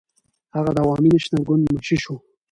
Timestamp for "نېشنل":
1.13-1.41